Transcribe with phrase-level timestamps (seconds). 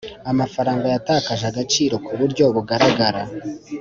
[0.31, 3.21] Amafaranga yatakaje agaciro kuburyo bugaragara